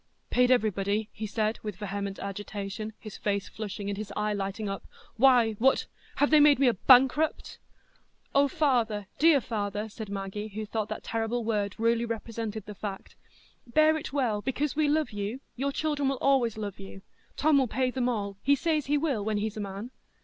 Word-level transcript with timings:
"Paid 0.31 0.49
everybody?" 0.49 1.09
he 1.13 1.27
said, 1.27 1.59
with 1.61 1.75
vehement 1.75 2.17
agitation, 2.17 2.93
his 2.97 3.17
face 3.17 3.47
flushing, 3.47 3.87
and 3.87 3.99
his 3.99 4.11
eye 4.15 4.33
lighting 4.33 4.67
up. 4.67 4.83
"Why—what—have 5.17 6.31
they 6.31 6.39
made 6.39 6.57
me 6.57 6.67
a 6.67 6.73
bankrupt?" 6.73 7.59
"Oh, 8.33 8.47
father, 8.47 9.05
dear 9.19 9.39
father!" 9.39 9.87
said 9.89 10.09
Maggie, 10.09 10.47
who 10.47 10.65
thought 10.65 10.89
that 10.89 11.03
terrible 11.03 11.43
word 11.43 11.75
really 11.77 12.05
represented 12.05 12.65
the 12.65 12.73
fact; 12.73 13.15
"bear 13.67 13.95
it 13.95 14.11
well, 14.11 14.41
because 14.41 14.75
we 14.75 14.87
love 14.87 15.11
you; 15.11 15.39
your 15.55 15.71
children 15.71 16.09
will 16.09 16.17
always 16.17 16.57
love 16.57 16.79
you. 16.79 17.03
Tom 17.37 17.59
will 17.59 17.67
pay 17.67 17.91
them 17.91 18.09
all; 18.09 18.37
he 18.41 18.55
says 18.55 18.87
he 18.87 18.97
will, 18.97 19.23
when 19.23 19.37
he's 19.37 19.55
a 19.55 19.59
man." 19.61 19.91